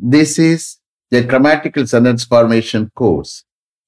[0.00, 0.76] This is
[1.10, 3.42] the grammatical sentence formation course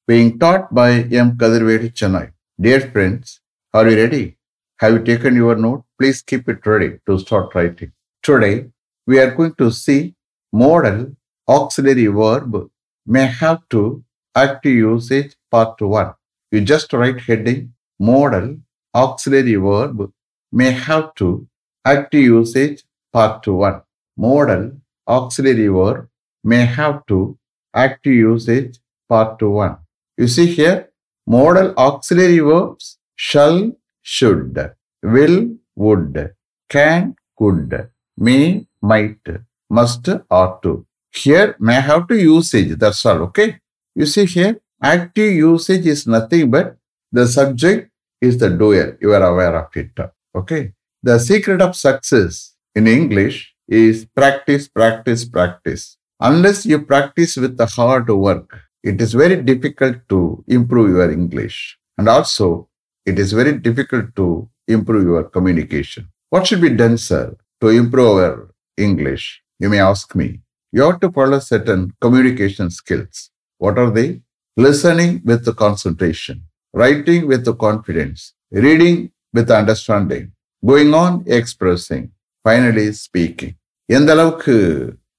[0.09, 1.37] being taught by M.
[1.39, 2.33] Kadirvedi Chennai.
[2.61, 3.41] Dear friends,
[3.73, 4.37] are you ready?
[4.81, 5.85] Have you taken your note?
[6.01, 7.93] Please keep it ready to start writing.
[8.25, 8.71] Today,
[9.07, 10.17] we are going to see
[10.53, 11.15] modal
[11.49, 12.69] auxiliary verb
[13.07, 14.03] may have to
[14.35, 16.13] active usage part 1.
[16.51, 18.57] You just write heading modal
[18.97, 20.13] auxiliary verb
[20.51, 21.47] may have to
[21.85, 22.83] active usage
[23.13, 23.81] part 1.
[24.17, 24.73] Modal
[25.17, 26.09] auxiliary verb
[26.45, 27.39] may have to
[27.75, 28.79] active usage
[29.09, 29.77] part 1.
[30.17, 30.91] You see here,
[31.27, 36.35] modal auxiliary verbs shall, should, will, would,
[36.69, 39.27] can, could, may, might,
[39.69, 40.87] must, ought to.
[41.13, 43.59] Here may have to usage, that's all, okay?
[43.95, 46.77] You see here, active usage is nothing but
[47.11, 47.91] the subject
[48.21, 48.97] is the doer.
[49.01, 49.99] You are aware of it,
[50.35, 50.73] okay?
[51.03, 55.97] The secret of success in English is practice, practice, practice.
[56.21, 61.79] Unless you practice with the hard work, it is very difficult to improve your English.
[61.97, 62.69] And also,
[63.07, 66.09] it is very difficult to improve your communication.
[66.31, 69.43] What should be done, sir, to improve our English?
[69.59, 70.41] You may ask me.
[70.73, 73.31] You have to follow certain communication skills.
[73.59, 74.23] What are they?
[74.57, 80.33] Listening with the concentration, writing with the confidence, reading with understanding,
[80.65, 82.11] going on expressing,
[82.43, 83.55] finally speaking.
[83.91, 84.55] எந்த அளவுக்கு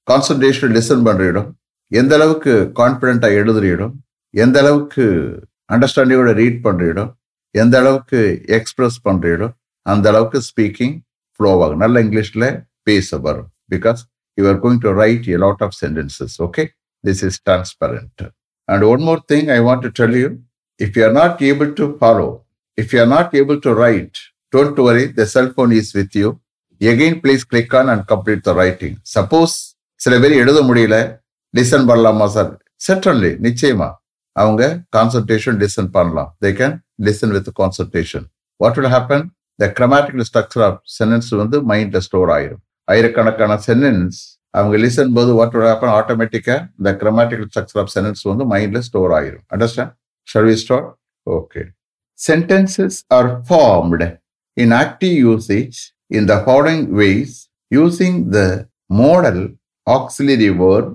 [0.08, 1.48] concentration listen பண்ணுற இடம்
[1.92, 3.94] எந்த அளவுக்கு கான்பிடண்டா எழுதுகிற இடம்
[4.34, 5.04] எந்த அளவுக்கு
[5.74, 7.10] அண்டர்ஸ்டாண்டிங்கோட ரீட் பண்ணுற இடம்
[7.54, 8.20] எந்த அளவுக்கு
[8.58, 9.54] எக்ஸ்பிரஸ் பண்ணுற இடம்
[9.86, 10.94] அந்த அளவுக்கு ஸ்பீக்கிங்
[11.34, 11.82] ஃப்ளோ ஆகும்.
[11.84, 12.46] நல்ல இங்கிலீஷில்
[12.88, 13.48] பேச வரும்.
[13.74, 14.00] Because
[14.38, 16.64] you are going to write a lot of sentences okay
[17.04, 18.22] this is transparent
[18.68, 20.28] and one more thing I want to tell you
[20.80, 22.28] if you are not able to follow
[22.78, 24.18] if you are not able to write
[24.52, 26.30] don't worry the cellphone is with you
[26.90, 29.54] again please click on and complete the writing suppose
[30.04, 30.96] சில பேர் எழுத முடியல
[31.54, 32.50] டிசன் பண்ணலாமா sir
[32.86, 33.88] certainly நிச்சயமா.
[34.36, 34.62] அவங்க
[34.96, 36.30] concentration டிசன் பண்ணலாம்.
[36.42, 36.74] They can
[37.06, 38.24] listen with concentration
[38.60, 39.24] what will happen
[39.62, 42.62] the grammatical structure of sentence வந்து மைண்ட்ல ஸ்டோர் ஆயிரும்.
[42.92, 44.18] ஆயிரக்கணக்கான சென்டென்ஸ்
[44.50, 49.14] அவங்க லிசன் போது வாட் வில் ஹேப்பன் ஆட்டோமேட்டிக்கா இந்த கிரமேட்டிக்கல் ஸ்ட்ரக்சர் ஆஃப் சென்டென்ஸ் வந்து மைண்ட்ல ஸ்டோர்
[49.18, 49.44] ஆயிரும்.
[49.54, 49.94] Understand
[50.28, 50.90] shall we start
[51.26, 51.62] okay
[52.18, 54.08] sentences are formed
[54.56, 55.78] in active usage
[56.16, 57.30] in the following ways
[57.82, 58.48] using the
[59.02, 59.40] modal
[59.94, 60.94] auxiliary verb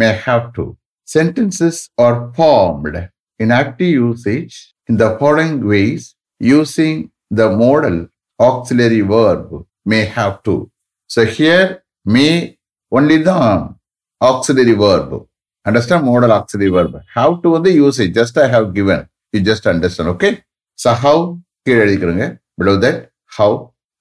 [0.00, 0.64] may have to.
[1.04, 2.96] Sentences are formed
[3.38, 4.54] in active usage
[4.88, 6.02] in the following ways
[6.38, 8.08] using the modal
[8.48, 10.70] auxiliary verb may have to.
[11.06, 12.58] So here may
[12.90, 13.74] only the
[14.22, 15.10] auxiliary verb.
[15.66, 16.94] Understand modal auxiliary verb.
[17.14, 19.08] How to the usage just I have given.
[19.32, 20.34] You just understand, okay?
[20.82, 21.16] So how
[21.66, 22.26] கீழே எழுதிக்கிறோங்க
[22.60, 22.98] below that
[23.36, 23.50] how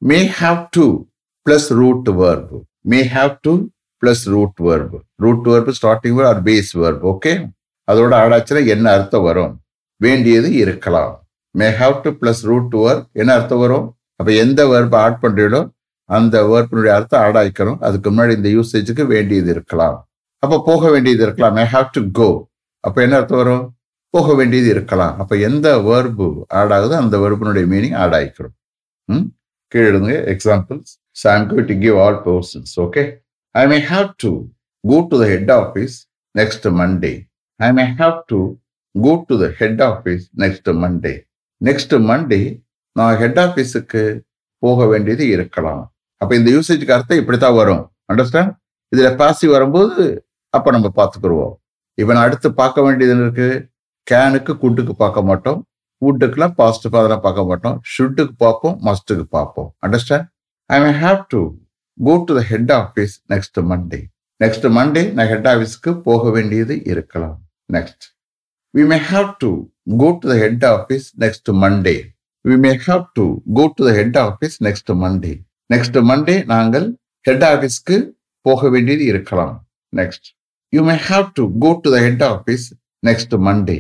[0.04, 1.06] may have to
[1.46, 2.64] plus root verb.
[2.88, 3.70] May have to
[4.02, 5.00] plus root verb.
[5.18, 7.50] Root verb starting verb or base verb okay?
[7.92, 9.62] அதோட ஆடாச்சுன்னா என்ன அர்த்தம் வரும்?
[9.98, 11.28] வேண்டியது இருக்கலாம்.
[11.52, 13.96] May have to plus root verb என்ன அர்த்தம் வரும்?
[14.16, 15.72] அப்போ எந்த வேர்ப் ஆட் பண்ணுறீங்களோ
[16.04, 20.08] அந்த வேர்ப்பினுடைய அர்த்தம் ஆட் அதுக்கு முன்னாடி இந்த யூசேஜுக்கு வேண்டியது இருக்கலாம்.
[20.40, 21.54] அப்போ போக வேண்டியது இருக்கலாம்.
[21.54, 22.48] மே ஹாவ் டு கோ
[22.80, 23.76] அப்போ என்ன அர்த்தம் வரும்?
[24.10, 25.20] போக வேண்டியது இருக்கலாம்.
[25.20, 28.56] அப்போ எந்த வேர்பு ஆட் ஆகுதோ அந்த வேர்பினுடைய மீனிங் ஆட் ஆயிக்கிறோம்.
[29.06, 29.35] ம்?
[29.76, 30.92] கீழே எழுதுங்க examples
[31.22, 33.04] so I'm going to give all persons okay
[33.56, 34.32] I may have to
[34.84, 35.96] go to the head office
[36.36, 37.14] next Monday
[37.60, 38.40] I may have to
[38.96, 41.14] go to the head office next Monday
[41.62, 42.42] next Monday
[42.96, 44.04] நான் head ஆஃபீஸுக்கு
[44.64, 45.84] போக வேண்டியது இருக்கலாம்.
[46.22, 47.84] அப்போ இந்த யூசேஜுக்கு அர்த்தம் இப்படித்தான் வரும்.
[48.12, 48.54] அண்டர்ஸ்டாண்ட்
[48.92, 50.04] இதில் பாசி வரும்போது
[50.54, 51.56] அப்போ நம்ம பார்த்துக்குருவோம்.
[51.98, 53.50] இவன் அடுத்து பார்க்க வேண்டியது இருக்கு
[54.08, 55.60] கேனுக்கு குட்டுக்கு பார்க்க மாட்டோம்.
[56.02, 57.78] வுட்டுக்குலாம் பாசிட்டிவ் அதெல்லாம் பார்க்க மாட்டோம்.
[57.94, 59.70] ஷுட்டுக்கு பார்ப்போம் மஸ்ட்டுக்கு பார்ப்போம்.
[59.86, 60.28] Understand
[60.70, 61.42] I may have to
[61.98, 64.02] go to the head office next Monday
[64.44, 67.38] next Monday நான் ஹெட் ஆஃபீஸ்க்கு போக வேண்டியது இருக்கலாம்.
[67.76, 68.06] Next
[68.74, 69.52] we may have to
[70.02, 71.96] go to the head office next Monday
[72.46, 73.26] we may have to
[73.58, 75.34] go to the head office next Monday
[75.74, 76.88] next Monday நாங்கள்
[77.26, 77.98] head ஆஃபீஸ்க்கு
[78.46, 79.54] போக வேண்டியது இருக்கலாம்.
[79.94, 80.28] Next
[80.74, 82.66] you may have to go to the head office
[83.08, 83.78] next Monday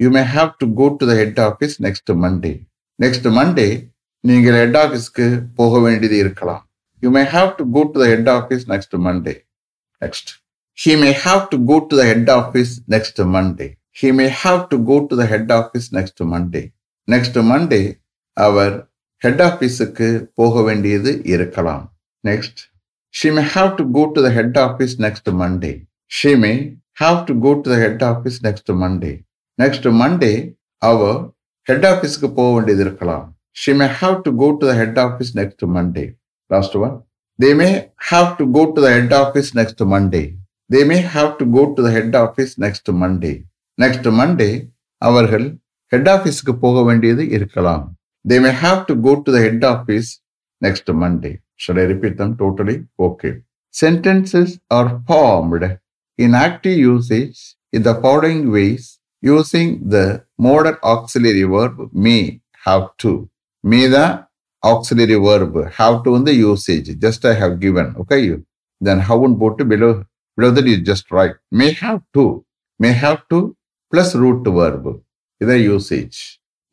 [0.00, 2.52] you may have to go to the head office next Monday
[2.98, 3.68] next Monday
[4.24, 5.26] நீங்கள் head ஆஃபீஸ்க்கு
[5.58, 6.62] போக வேண்டியது இருக்கலாம்.
[7.02, 9.34] You may have to go to the head office next Monday
[10.02, 10.30] next
[10.78, 13.68] he may have to go to the head office next Monday
[14.00, 16.62] he may have to go to the head office next Monday
[17.08, 17.82] next Monday
[18.36, 18.74] our
[19.22, 20.08] head ஆஃபீஸுக்கு
[20.40, 21.84] போக வேண்டியது இருக்கலாம்.
[22.24, 22.60] Next
[23.14, 25.72] she may have to go to the head office next Monday
[26.18, 26.52] she may
[27.00, 29.12] have to go to the head office next Monday
[29.58, 30.32] next Monday
[30.82, 31.10] அவ
[31.66, 33.26] head ஆஃபீஸ்க்கு போக வேண்டியது இருக்கலாம்.
[33.60, 36.04] She may have to go to the head office next Monday
[36.50, 36.94] last one
[37.38, 37.68] they may
[38.10, 40.22] have to go to the head office next Monday
[40.70, 43.32] they may have to go to the head office next Monday
[43.78, 44.50] next Monday
[45.02, 45.46] அவர்கள்
[45.92, 47.84] head ஆஃபீஸ்க்கு போக வேண்டியது இருக்கலாம்.
[48.24, 50.10] They may have to go to the head office
[50.62, 51.32] next Monday
[51.64, 52.76] should I repeat them totally
[53.06, 53.30] okay
[53.74, 55.70] sentences are formed
[56.18, 57.40] in active usage
[57.76, 58.88] in the following ways
[59.22, 60.04] using the
[60.38, 63.12] modal auxiliary verb may have to
[63.64, 64.06] may the
[64.62, 68.36] auxiliary verb have to in the usage just i have given okay you
[68.80, 69.92] then how and put below
[70.38, 72.24] below that you just right may have to
[72.80, 73.40] may have to
[73.92, 74.86] plus root verb
[75.40, 76.18] இதை usage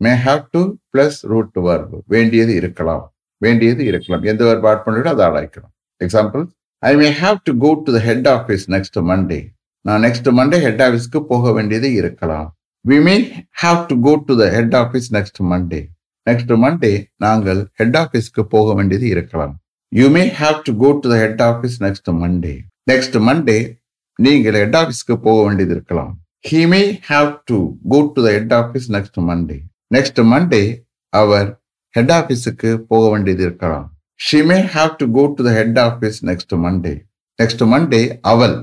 [0.02, 0.62] may have to
[0.94, 3.04] plus root verb வேண்டியது இருக்கலாம்
[3.42, 6.44] வேண்டியது இருக்கலாம் எந்த verb add பண்ணிட்டு அதை அழைக்கணும் example
[6.84, 9.40] I may have to go to the head office next Monday
[9.86, 12.48] நான் next Monday head ஆஃபீஸ்க்கு போக வேண்டியது இருக்கலாம்.
[12.86, 13.16] We may
[13.62, 15.82] have to go to the head office next Monday
[16.28, 16.92] next Monday
[17.26, 19.54] நாங்கள் ஹெட் ஆஃபீஸ்க்கு போக வேண்டியது இருக்கலாம்.
[19.92, 22.54] You may have to go to the head office next Monday
[22.92, 23.58] next Monday
[24.20, 26.14] நீங்கள் ஹெட் ஆஃபீஸ்க்கு போக வேண்டியது இருக்கலாம்.
[26.50, 27.58] He may have to
[27.94, 29.58] go to the head office next Monday
[29.96, 30.64] next Monday
[31.14, 31.50] our
[31.96, 33.86] head ஆஃபீஸுக்கு போக வேண்டியது இருக்கலாம்.
[34.26, 36.94] She may have to go to the head office next Monday
[37.40, 38.02] next Monday
[38.32, 38.56] அவள்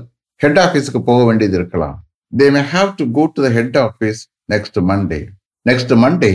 [0.43, 1.97] ஹெட் ஆஃபீஸுக்கு போக வேண்டியது இருக்கலாம்.
[2.33, 4.21] They may have to go to the head office
[4.53, 5.21] next Monday
[5.69, 6.33] next Monday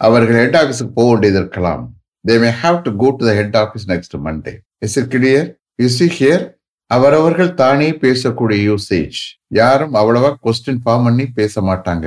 [0.00, 1.82] அவர்கள் ஹெட் ஆஃபீஸுக்கு போக வேண்டியது இருக்கலாம்.
[2.28, 4.54] They may have to go to the head office next Monday
[4.86, 5.46] is it clear
[5.82, 6.44] you see here
[6.90, 9.20] அவரவர்கள் தானே பேசக்கூடிய usage
[9.58, 12.06] யாரும் அவ்வளவா கொஸ்டின் ஃபார்ம் பண்ணி பேச மாட்டாங்க.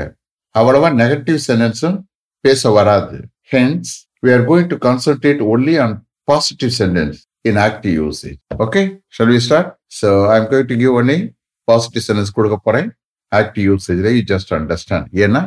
[0.56, 1.98] அவ்வளவா நெகட்டிவ் சென்டென்ஸும்
[2.46, 3.18] பேச வராது.
[3.54, 3.94] Hence
[4.26, 5.96] we are going to concentrate only on
[6.32, 7.20] positive sentence
[7.50, 8.82] in active usage okay
[9.18, 11.20] shall we start so I am going to give only
[11.68, 12.90] positive sentence கொடுக்க போறேன்.
[13.31, 15.42] ஆக்டிவ் யூசேஜில் யூ ஜஸ்ட் அண்டர்ஸ்டாண்ட் ஏன்னா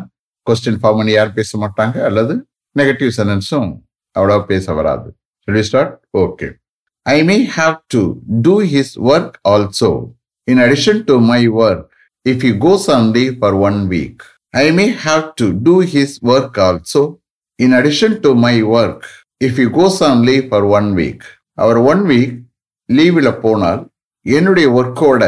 [0.47, 2.35] question form பண்ணி யாரும் பேச மாட்டாங்க அல்லது
[2.77, 3.71] negative சென்டென்ஸும்
[4.17, 5.09] அவ்வளோ பேச வராது.
[5.49, 5.95] Shall start
[6.25, 6.49] okay
[7.07, 8.03] I may have to
[8.47, 9.91] do his work also
[10.49, 11.87] in addition to my work
[12.27, 14.23] if you goes on leave for one week
[14.65, 17.03] I may have to do his work also
[17.59, 19.07] in addition to my work
[19.47, 21.25] if you goes on leave for one week
[21.63, 22.37] our one week
[22.89, 23.83] லீவில் போனால்
[24.27, 25.23] என்னுடைய ஒர்க்கோட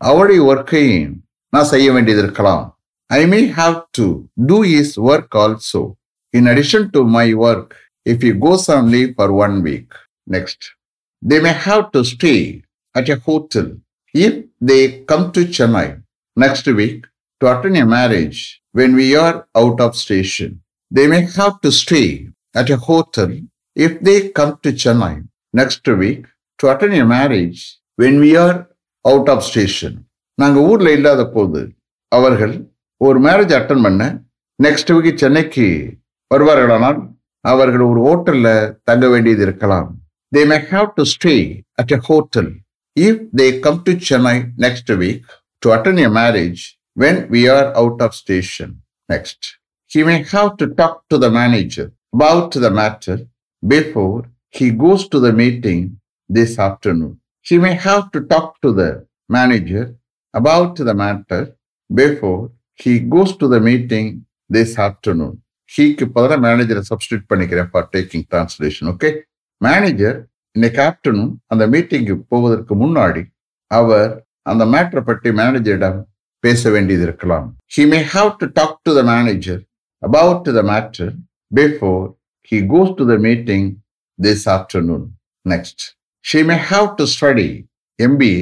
[0.00, 1.14] அவருடைய ஒர்க்கையும்
[1.52, 2.64] நான் செய்ய வேண்டியது இருக்கலாம்.
[3.06, 4.06] I may have to
[4.50, 5.82] do his work also
[6.34, 7.74] in addition to my work
[8.12, 9.94] if you goes on leave for one week
[10.36, 10.66] next
[11.22, 12.34] they may have to stay
[12.94, 13.72] at a hotel
[14.14, 14.38] if
[14.72, 15.86] they come to Chennai
[16.36, 17.02] next week
[17.40, 18.40] to attend a marriage
[18.80, 20.54] when we are out of station
[20.90, 23.30] they may have to stay at a hotel.
[23.76, 26.26] If they come to Chennai next week
[26.60, 28.68] to attend a marriage when we are
[29.10, 29.96] out of station
[30.40, 31.60] நாங்கள் ஊரில் இல்லாத போது
[32.12, 32.54] அவர்கள்
[33.00, 34.02] ஒரு marriage attend பண்ண
[34.58, 35.66] next week சென்னைக்கு
[36.30, 37.00] வருவார்களானால்
[37.44, 38.48] அவர்கள் ஒரு ஹோட்டல்ல
[38.88, 39.90] தங்க வேண்டியது இருக்கலாம்.
[40.32, 41.34] They may have to stay
[41.80, 42.50] at a hotel
[42.96, 45.28] if they come to Chennai next week
[45.62, 46.62] to attend a marriage
[47.02, 48.74] when we are out of station
[49.12, 49.48] next
[49.90, 53.16] he may have to talk to the manager about the matter
[53.62, 54.20] before
[54.54, 55.80] he goes to the meeting
[56.30, 57.14] this afternoon.
[57.46, 58.84] She may have to talk to the
[59.30, 59.86] manager
[60.34, 61.44] about the matter
[61.90, 62.40] before
[62.80, 64.08] he goes to the meeting
[64.50, 65.36] this afternoon
[65.70, 69.10] ஹீக்கு பதிலாக மேனேஜரை substitute பண்ணிக்கிறேன் for taking translation okay
[69.60, 70.16] manager
[70.56, 73.22] இன்னைக்கு afternoon அந்த மீட்டிங்க்கு போவதற்கு முன்னாடி
[73.70, 74.10] அவர்
[74.46, 75.98] அந்த மேட்டரை பற்றி மேனேஜரிடம்
[76.44, 79.60] பேச வேண்டியது இருக்கலாம் he may have to talk to the manager
[80.02, 81.12] about to the matter
[81.52, 82.02] before
[82.52, 83.68] he goes to the meeting
[84.18, 85.06] this afternoon
[85.46, 85.84] next
[86.26, 87.50] she may have to study
[87.98, 88.38] MBA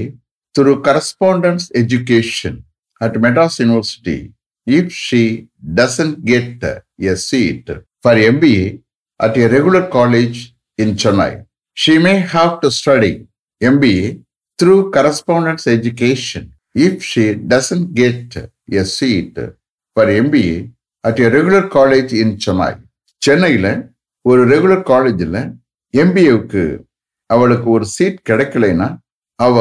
[0.55, 2.55] through correspondence education
[3.01, 4.33] at Madras University
[4.67, 5.23] if she
[5.81, 7.67] doesn't get a seat
[8.03, 8.81] for MBA
[9.21, 10.39] at a regular college
[10.79, 11.33] in Chennai.
[11.77, 13.27] She may have to study
[13.61, 14.23] MBA
[14.59, 18.37] through correspondence education if she doesn't get
[18.73, 19.35] a seat
[19.97, 20.57] for MBA
[21.05, 22.69] at a regular college in Chennai
[23.23, 23.73] சென்னையில்
[24.25, 25.41] ஒரு regular காலேஜில்
[25.95, 26.63] எம்பிஏவுக்கு
[27.35, 28.89] அவளுக்கு ஒரு seat கிடைக்கலைன்னா
[29.41, 29.57] அவ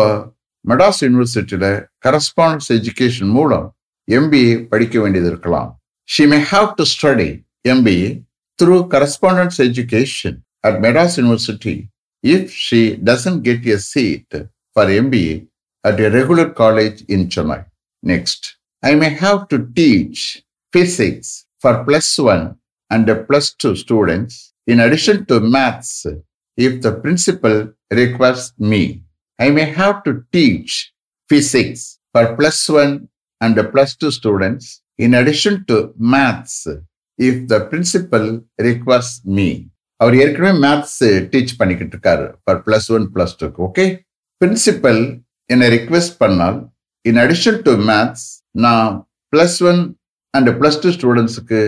[0.65, 1.65] மெடாஸ் யூனிவர்சிட்டியில
[2.05, 3.65] correspondence education மூலம்
[4.07, 5.69] MBA படிக்க வேண்டியது இருக்கலாம்.
[6.09, 7.29] She may have to study
[7.71, 8.09] MBA
[8.59, 10.37] through correspondence education
[10.67, 11.75] at Madras university
[12.23, 14.35] if she doesn't get a seat
[14.75, 15.35] for MBA
[15.83, 17.59] at a regular college in Chennai
[18.03, 18.47] next
[18.83, 20.23] I may have to teach
[20.73, 22.45] physics for plus one
[22.91, 24.37] and plus two students
[24.73, 25.95] in addition to maths
[26.57, 27.55] if the principal
[27.91, 29.03] requests me.
[29.39, 30.93] I may have to teach
[31.29, 33.09] physics for plus one
[33.41, 34.65] and plus two students
[34.99, 36.67] in addition to maths
[37.19, 38.25] if the principal
[38.59, 39.49] requests me.
[39.99, 40.95] அவர் ஏற்கனவே maths
[41.33, 43.85] teach பண்ணிக்கிட்டு இருக்காரு for plus one plus டூக்கு okay
[44.41, 44.99] principal
[45.49, 46.57] என்னை request பண்ணால்
[47.05, 48.25] in addition to maths
[48.65, 48.95] நான்
[49.33, 49.81] plus one
[50.33, 51.61] and plus two ஸ்டூடெண்ட்ஸுக்கு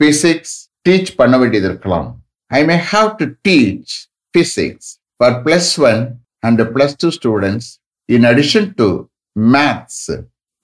[0.00, 0.54] physics
[0.88, 2.08] teach பண்ண வேண்டியது இருக்கலாம்
[2.50, 3.94] I may have to teach
[4.34, 6.02] physics for plus one
[6.42, 7.66] and plus two students
[8.08, 10.10] in addition to maths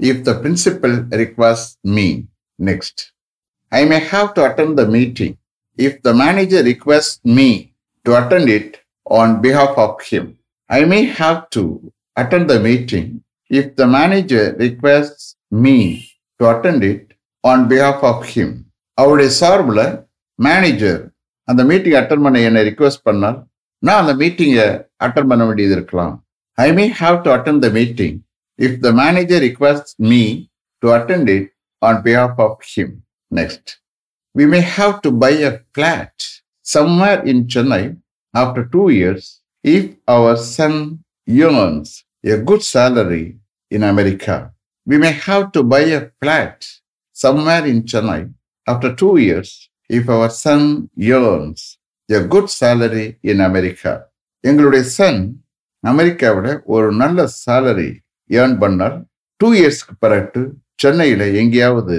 [0.00, 2.26] if the principal requires me.
[2.58, 3.12] Next,
[3.72, 5.38] I may have to attend the meeting
[5.78, 10.38] if the manager requests me to attend it on behalf of him.
[10.70, 16.10] I may have to attend the meeting if the manager requests me
[16.40, 17.04] to attend it
[17.44, 18.48] on behalf of him.
[19.00, 19.84] அவருடைய சார்பில்
[20.38, 21.00] manager
[21.50, 23.38] அந்த meeting attend பண்ண என்னை request பண்ணால்
[23.83, 24.67] நான் அந்த மீட்டிங்கை
[25.05, 26.15] attend பண்ண வேண்டியது இருக்கலாம்
[26.57, 28.17] I may have to attend the meeting
[28.59, 30.23] if the manager request me
[30.83, 31.47] to attend it
[31.81, 32.93] on behalf of him
[33.31, 33.71] next
[34.35, 36.13] we may have to buy a flat
[36.65, 37.83] somewhere in Chennai
[38.33, 43.37] after two years if our son earns a good salary
[43.71, 44.51] in America.
[44.87, 46.65] We may have to buy a flat
[47.15, 48.33] somewhere in Chennai
[48.67, 49.49] after two years
[49.89, 51.76] if our son earns
[52.08, 53.92] a good salary in America
[54.44, 55.20] எங்களுடைய son
[55.84, 57.90] அமெரிக்காவோட ஒரு நல்ல salary
[58.30, 58.96] earn பண்ணால்
[59.40, 60.42] two இயர்ஸ்க்கு பிறகு
[60.78, 61.96] சென்னையில் எங்கேயாவது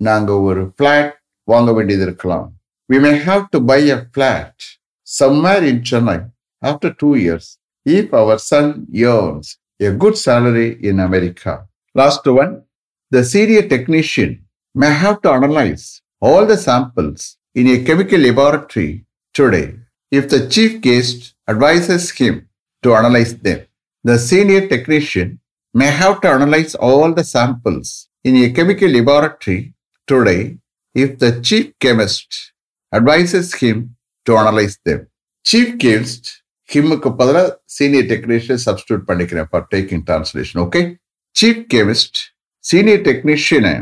[0.00, 1.12] நாங்கள் ஒரு ஃப்ளாட்
[1.48, 2.46] வாங்க வேண்டியது இருக்கலாம்
[2.90, 4.64] we may have to buy a flat
[5.08, 6.16] somewhere in Chennai
[6.62, 7.50] after two years
[7.86, 8.72] if our son
[9.06, 9.50] earns
[9.80, 11.54] a good salary in America
[11.94, 12.52] last one
[13.12, 14.34] the senior technician
[14.74, 15.86] may have to analyse
[16.22, 18.88] all the samples in a chemical laboratory
[19.40, 19.66] today
[20.12, 21.18] if the chief guest
[21.48, 22.34] advises him
[22.84, 23.60] to analyze them.
[24.04, 25.28] The senior technician
[25.74, 27.88] may have to analyze all the samples
[28.24, 29.60] in a chemical laboratory
[30.08, 30.42] today
[30.94, 32.28] if the chief chemist
[32.92, 33.76] advises him
[34.26, 35.00] to analyze them.
[35.46, 36.24] Chief chemist
[36.68, 40.80] ஹிம்முக்கு பதிலாக senior technician substitute பண்ணிக்கிறேன் for taking translation okay
[41.36, 42.18] chief chemist
[42.64, 43.72] senior டெக்னீஷியனை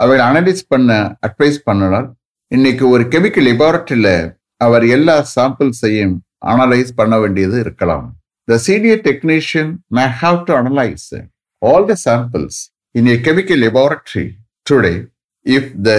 [0.00, 0.90] அவர் analyse பண்ண
[1.26, 2.08] advise பண்ணனால்
[2.50, 4.10] இன்னைக்கு ஒரு chemical லெபார்ட்டரியில்
[4.64, 6.16] அவர் எல்லா சாம்பிள்ஸையும்
[6.52, 8.06] analyse பண்ண வேண்டியது இருக்கலாம்
[8.48, 11.08] the senior technician may have to analyse
[11.62, 12.60] all the samples
[13.00, 14.26] in a chemical laboratory
[14.66, 14.94] today
[15.46, 15.92] if the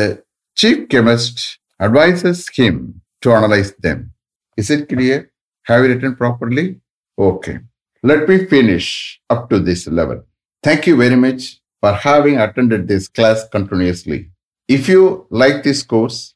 [0.58, 2.76] chief chemist advises him
[3.22, 4.12] to analyze them.
[4.58, 5.32] Is it clear?
[5.66, 6.80] Have you written properly?
[7.18, 7.60] Okay.
[8.04, 8.88] Let me finish
[9.30, 10.20] up to this level.
[10.64, 14.30] Thank you very much for having attended this class continuously.
[14.70, 16.36] If you like this course,